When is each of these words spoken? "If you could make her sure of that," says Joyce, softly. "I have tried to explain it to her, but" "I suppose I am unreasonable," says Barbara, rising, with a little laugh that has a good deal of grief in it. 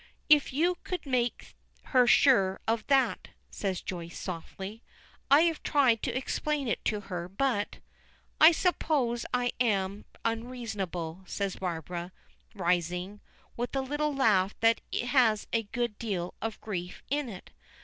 "If 0.29 0.51
you 0.51 0.79
could 0.83 1.05
make 1.05 1.53
her 1.83 2.07
sure 2.07 2.59
of 2.67 2.87
that," 2.87 3.27
says 3.51 3.81
Joyce, 3.83 4.17
softly. 4.17 4.81
"I 5.29 5.41
have 5.41 5.61
tried 5.61 6.01
to 6.01 6.17
explain 6.17 6.67
it 6.67 6.83
to 6.85 7.01
her, 7.01 7.29
but" 7.29 7.77
"I 8.41 8.51
suppose 8.51 9.27
I 9.31 9.51
am 9.59 10.05
unreasonable," 10.25 11.21
says 11.27 11.55
Barbara, 11.57 12.11
rising, 12.55 13.21
with 13.55 13.75
a 13.75 13.81
little 13.81 14.11
laugh 14.11 14.59
that 14.61 14.81
has 15.05 15.45
a 15.53 15.61
good 15.61 15.99
deal 15.99 16.33
of 16.41 16.59
grief 16.61 17.03
in 17.11 17.29
it. 17.29 17.51